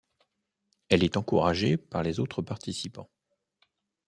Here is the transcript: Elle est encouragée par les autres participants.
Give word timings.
Elle 0.89 1.03
est 1.03 1.15
encouragée 1.15 1.77
par 1.77 2.01
les 2.01 2.19
autres 2.19 2.41
participants. 2.41 3.11